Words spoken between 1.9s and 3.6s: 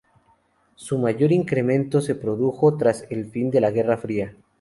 se produjo tras el fin